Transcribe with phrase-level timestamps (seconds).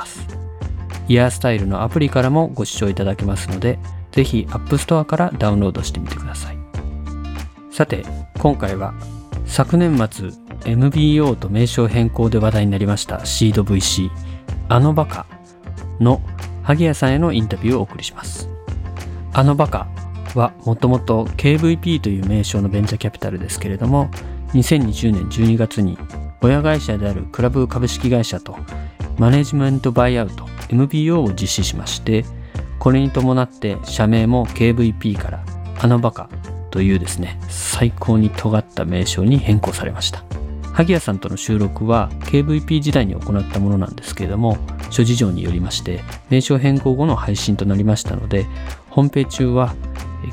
[1.07, 3.79] イヤースタイルのアプリからもご視聴いただけますので
[4.11, 6.57] ぜひ App Store からダウンロードしてみてください。
[7.71, 8.03] さて
[8.39, 8.93] 今回は
[9.45, 10.29] 昨年末
[10.65, 14.09] MBO と名称変更で話題になりましたシード VC
[14.69, 15.25] あのバカ
[15.99, 16.21] の
[16.63, 18.49] 萩谷さんへのインタビューをお送りします。
[19.33, 19.87] あのバカ
[20.35, 24.09] はもともと KVP という名称のベンチャーキャピタルですけれども
[24.53, 25.97] 2020年12月に
[26.41, 28.57] 親会社であるクラブ株式会社と
[29.17, 32.25] マネジメントバイアウト MBO を実施しまして
[32.79, 35.45] これに伴って社名も KVP から
[35.79, 36.29] あのバカ
[36.71, 40.23] というですね最高に尖った名称に変更されました。
[40.73, 44.57] 萩谷さんとの収録は KVP 時代に行ったものなんですけれども
[44.89, 48.45] 諸事情によりまして名称変更後の配信となりましたので
[48.89, 49.75] 本編中は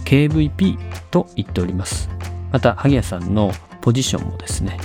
[0.05, 0.79] KVP
[1.11, 2.09] と言っております。
[2.53, 4.79] また萩谷さんのポジションもですね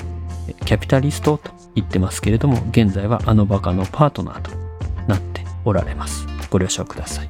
[0.73, 4.49] キャピタリストと言ってますけれども現在はあのバカのパートナーと
[5.07, 6.25] なっておられます。
[6.49, 7.29] ご了承ください。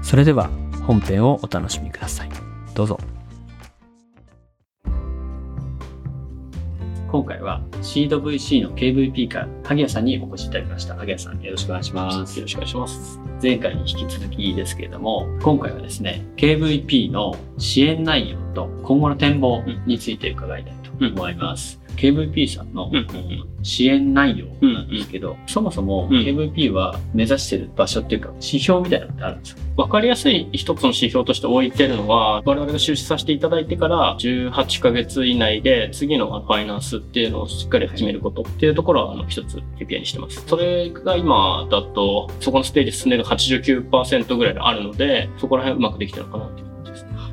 [0.00, 0.48] それでは
[0.86, 2.30] 本編をお楽しみください。
[2.76, 3.00] どうぞ。
[7.10, 10.94] 今回はシード VC の KVP から萩谷さんにお越しいただきました。
[10.94, 12.38] 萩谷さんよろしくお願いします。
[12.38, 13.18] よろしくお願いします。
[13.42, 22.90] 前回に引き続きですけれども今回はですね KVP の支援内容と今後の展望について伺いたいと思います、KVP さんの
[23.62, 29.62] 支援内容なんですけど、そもそも KVP は目指してる場所っていうか指標みたいなのってあるんですか？
[29.76, 40.44] わかりやすい一つの指標として置いてるのは、我々が出資させていただいてから18ヶ月以内で次のファイナンスっていうのをしっかり始めることっていうところはあの一つ KPI にしてます。
[40.46, 46.67] それが今だと、そこのステージ進んでる89%ぐらいあるので、そこら辺うまくできてるのかなって。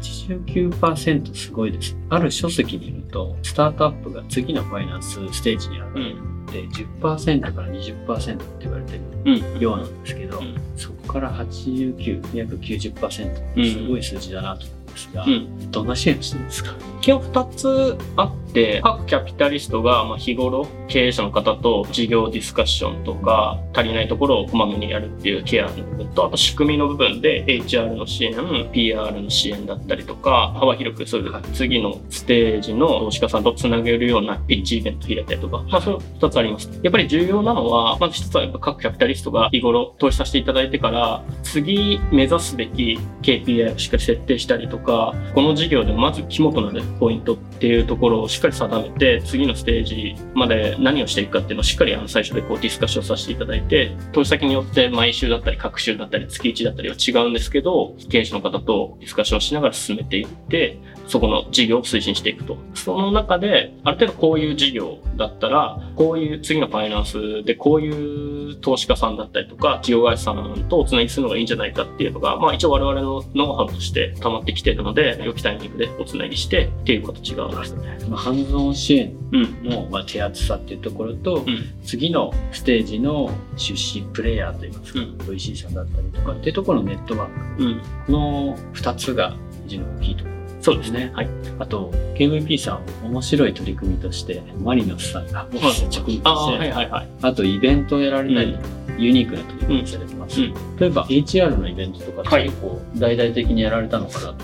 [0.05, 1.95] 89%すごいです。
[2.09, 10.55] ある書籍によると、スタートアップが次のファイナンスステージにあるので、10%から20%って言われてるようなんですけど、うん。
[10.75, 15.71] そこから89、約90%、すごい数字だなと思うんですが、うん。
[15.71, 16.75] どんな支援をしてるんですか？
[17.05, 28.33] 基本2つあって、各キャピタリストがまあ日頃経営者の方と事業ディスカッションとか足りないところをこまめにやるっていうケアの部分と、あと仕組みの部分で HR の支援、
[28.71, 36.72] PR の支援だったりとか、幅広くそういう次のステージの投資家さんとつなげるようなピッチイベント開いたりとか、まあそういう2つあります。
[36.81, 62.57] やっぱり重要なのは、まず1つはやっぱ各キャピタリストが日頃投資させていただいてから、次目指すべき KPI をしっかり設定したりとか、この事業でまず肝となるポイントっていうところをしっかり定めて、次のステージまで何をしていくかっていうのをしっかりあの最初でこうディスカッションさせていただいて、投資先によって毎週だったり、各週だったり、月1だったりは違うんですけど、経営者の方とディスカッションしながら進めていって、そこの事業を推進していくと。
[62.73, 77.95] その中で、ある程度こういう事業だったら、こういう次のファイナンスでこういう投資家さんだったりとか、事業会社さんとおつなぎするのがいいんじゃないかっていうのが、まあ一応我々のノウハウとして溜まってきているので、良きタイミングでおつなぎしてっていう形がありますね。
[78.00, 79.63] そのハンズオン支援うん。
[79.63, 81.63] の、まあ、手厚さっていうところと、うん。
[81.84, 89.35] 次のステージの出資プレイヤーといいますか、うん VC さんだったりとかっていうところのネットワークの2つが
[89.67, 90.34] 非常に大きいところ
[90.66, 91.12] そうですね。
[91.14, 91.30] はい。
[91.59, 97.09] あと KVP さん面白い取り組みとしてマリノスさんが直撃して、ああ、はいはいはい。
[97.22, 98.58] あとイベントをやられたり、
[98.98, 100.78] ユニークな取り組みをされてます、うん。
[100.78, 102.46] 例えば HR のイベントとかってはい。
[102.46, 104.36] 結構大々的にやられたのかなと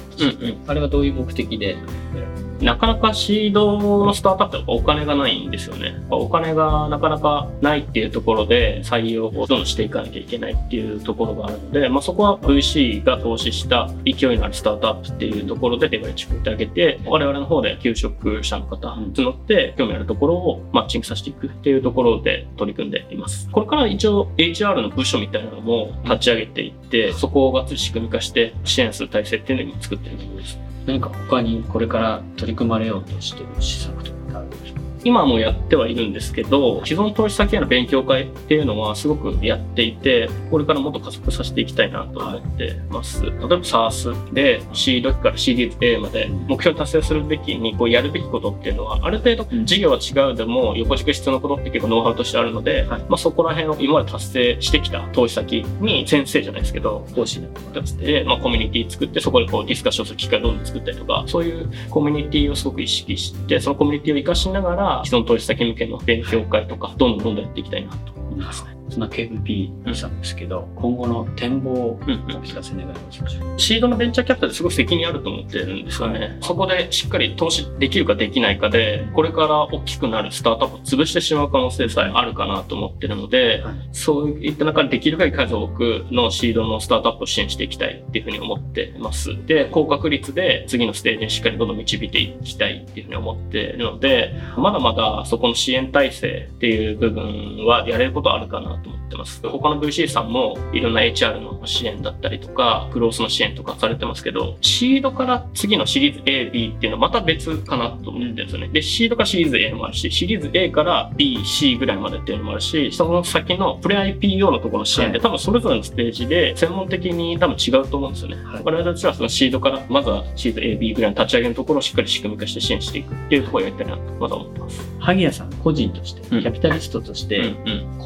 [0.68, 1.86] あれはどういう目的でやられ
[2.22, 2.31] た
[2.62, 5.96] なかなかシードのスタートアップってお金がないんですよね。
[6.10, 23.50] お金がなかなかないっていうところで採用をどんどんしていかなきゃいけないっていうところがあるので、まあ、そこは VC が投資した勢いのあるスタートアップっていうところでレバレッジをってあげて、我々の方で求職者の方募って興味あるところをマッチングさせていくっていうところで取り組んでいます。
[23.52, 30.71] これから一応 HR の部署みたいなのも立ち上げていって、そこをがっつり仕組み化して支援する体制っていうのを作ってるところです。
[30.86, 34.81] 何か他にこれから取り組まれようとしてる施策とかあるんですか？
[35.04, 68.14] 今もやってはいるんですけど既存投資先への勉強会っていうのはすごくやっていてこれからもっと加速させていきたいなと思ってます、例えば SARS で C ドキからシリーズ A まで目標達成するべきにこうやるべきことっていうのはある程度事業は違うでも横軸必要なことって結構ノウハウとしてあるので、はい、まあ、そこら辺を今まで達成してきた投資先に先生じゃないですけど講師になってまあ、コミュニティ作ってそこでこうディスカッションする機会をどんどん作ったりとかそういうコミュニティをすごく意識してそのコミュニティを生かしながら既存投資先向けの勉強会とかどんどんどんどんやっていきたいなと。
[68.52, 68.82] すね。
[68.92, 73.60] そんな KVP さんですけど、今後の展望をお聞かせ願いましょう。
[73.60, 76.20] シードのベンチャーキャピタルすごく責任あると思ってるんですよね。
[76.20, 89.30] はい、そこでしっかり投資できるかできないかで、これから大きくなるスタートアップを潰してしまう可能性さえあるかなと思ってるので、はい、そういった中でできる限り数多くのシードのスタートアップを支援していきたいっていうふうに思ってます。
[89.46, 99.42] で、高確率で次のステージにしっかりどんどん導いていきたいっていうふうに思ってるので、まだまだそこの支援体制っていう部分はやれることあるかなと思ってます。
[99.48, 108.68] 他の VC さんもいろんな HR の支援だったりとか、クロースの支援とかされてますけど、シードから次のシリーズ A、B っていうのはまた別かなと思ってるんですよね。
[108.70, 118.38] で、シードからシリーズ A もあるし、シリーズ A から B、C ぐらいまでっていうのもあるし、その先のプレ IPO のところの支援で、多分それぞれのステージで専門的に多分違うと思うんですよね。
[118.44, 124.92] はい、我々たちはそのシードから、まずはシード A、B ぐらいの立ち上げのところをしっかり仕組み化して支援していくっていうところをやりたいなと、まだ思ってます。
[125.00, 127.56] 萩谷さん個人として、キャピタリストとして、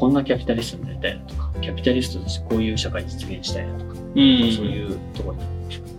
[0.06, 5.36] こんなキャピタリストになりたいなとか、キャピタリストとしてこういう社会実現したいなとか、うん、そういうところ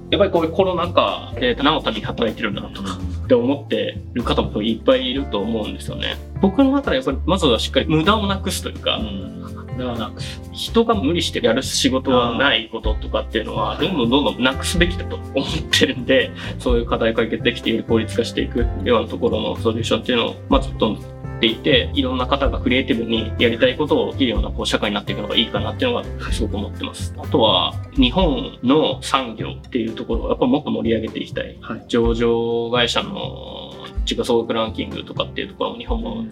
[0.09, 6.15] やっぱりこういうコロナ禍で何のために働いてるんだなとかって思ってる方もいっぱいいると思うんですよね。
[6.39, 9.77] 僕の中でやっぱりまずはしっかり無駄をなくすというか、うん。
[9.77, 10.21] ではなく、
[10.53, 27.13] 人が無理してやる仕事はないこととかっていうのは、どんどんどんどんなくすべきだと思ってるんで、そういう課題解決できている効率化していくようなところのソリューションっていうのを、まずどんどんていて、いろんな方がクリエイティブにやりたいことをできるようなこう社会になっていくのがいいかなっていうのがすごく思ってます。
[27.17, 31.57] あとは、日本の産業っていうところをやっぱもっと盛り上げていきたい。
[31.61, 33.73] はい、上場会社の
[34.05, 36.25] 時価総額ランキングとかっていうところも日本も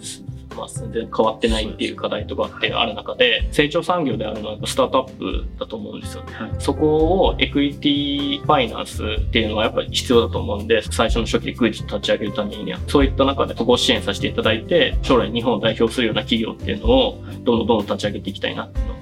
[0.56, 6.34] まあ、全然変わってないっていう課題とかってある中で、成長産業であるのはスタートアップだと思うんですよね。
[6.34, 18.95] はい、そこをエクイティファイナンスっていうのはやっぱり必要だと思うんで、最初の初期でクイック立ち上げるためには、そういった中でそこを支援させていただいて、将来日本を代表するような企業っていうのを、どんどんどんどん立ち上げていきたいなっていうの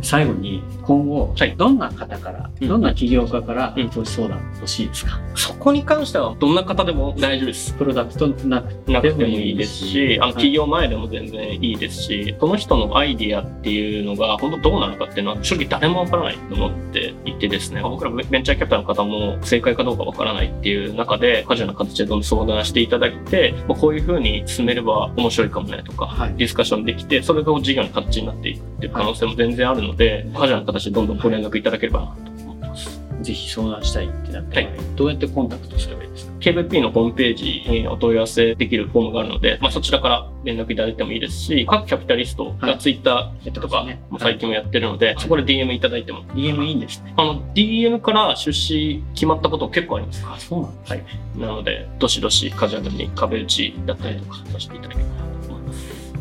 [0.00, 7.72] 最後に今後、はい、どんな方から、どんな起業家から投資相談欲しいですか、そこに関してはどんな方でも大丈夫です。
[7.74, 33.00] プロダクトなくてもいいですし、あの起業前でも全然いいですし、その人のアイディアっていうのが本当どうなのかっていうのは正直誰もわからないと思っていてですね、僕らベンチャーキャピタルの方も正解かどうかわからないっていう中で、カジュアルな形でどんどん相談していただいて、まあ、こういうふうに進めれば面白いかもねとか、はい、ディスカッションできて、それが事業の形になっていくっていう可能性も全然あるので、はいカジュアルな形でどんどんご連絡いただければなと思ってます。
[33.22, 46.24] ぜひ相談したいってなったら、はい、どうやってコンタクトすればいいですか？KVP のホームページにお問い合わせできるフォームがあるので、まあ、そちらから連絡いただいてもいいですし、各キャピタリストがツイッターとかも最近もやってるので、はい、そこで DM いただいても。
[46.34, 47.14] DM いいんですね。
[47.16, 50.24] あの、DM から出資決まったこと結構あります。
[50.26, 51.04] あ、そうなんですね。
[51.34, 51.40] はい。
[51.40, 55.35] なので、どしどしカジュアルに壁打ちだったりとかさせていただければなと。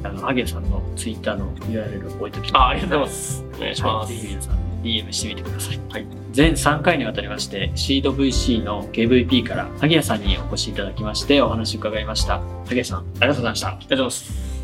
[0.05, 2.61] あの、アゲさんのツイッターの URL 置いときます。
[2.61, 3.45] あ、ありがとうございます。
[3.55, 4.13] お願いします。
[4.13, 5.79] ぜひ皆さん DM してみてください。
[5.89, 6.07] はい。
[6.31, 12.39] 全3回にわたりまして、シード VC の KVP から萩谷さんにお越しいただきましてお話を伺いました。
[12.65, 13.67] 萩谷さん、ありがとうございました。
[13.69, 14.55] ありがとうございます。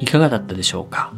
[0.00, 1.12] いかがだったでしょうか？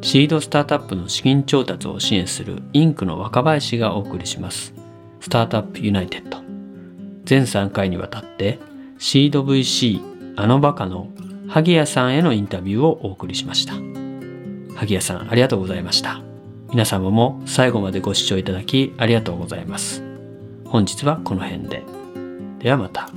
[0.00, 4.74] シードスタートアップの資金調達を支援するインクの若林がお送りします。
[5.20, 6.38] スタートアップユナイテッド。
[7.24, 8.58] 全3回にわたって
[8.98, 10.00] シード VC
[10.36, 11.08] あのバカの
[11.48, 13.74] 萩谷さんへのインタビューをお送りしました。
[14.76, 16.20] 萩谷さんありがとうございました。
[16.70, 20.02] 皆様も最後までご視聴いただきありがとうございます。
[20.66, 21.82] 本日はこの辺で。
[22.58, 23.10] ではまた。